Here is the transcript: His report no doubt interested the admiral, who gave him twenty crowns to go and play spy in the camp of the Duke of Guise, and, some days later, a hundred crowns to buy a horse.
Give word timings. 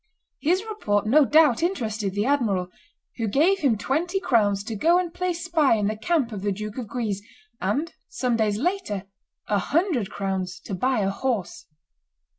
His 0.41 0.63
report 0.65 1.05
no 1.05 1.25
doubt 1.25 1.61
interested 1.61 2.15
the 2.15 2.25
admiral, 2.25 2.69
who 3.17 3.27
gave 3.27 3.59
him 3.59 3.77
twenty 3.77 4.19
crowns 4.19 4.63
to 4.63 4.75
go 4.75 4.97
and 4.97 5.13
play 5.13 5.31
spy 5.31 5.75
in 5.75 5.85
the 5.85 5.95
camp 5.95 6.31
of 6.31 6.41
the 6.41 6.51
Duke 6.51 6.79
of 6.79 6.87
Guise, 6.87 7.21
and, 7.61 7.93
some 8.09 8.35
days 8.35 8.57
later, 8.57 9.03
a 9.47 9.59
hundred 9.59 10.09
crowns 10.09 10.59
to 10.61 10.73
buy 10.73 11.01
a 11.01 11.11
horse. 11.11 11.67